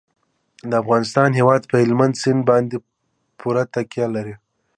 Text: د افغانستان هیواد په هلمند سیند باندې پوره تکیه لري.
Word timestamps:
د 0.69 0.71
افغانستان 0.83 1.29
هیواد 1.39 1.61
په 1.69 1.75
هلمند 1.83 2.13
سیند 2.21 2.41
باندې 2.49 2.75
پوره 3.39 3.63
تکیه 3.73 4.07
لري. 4.15 4.35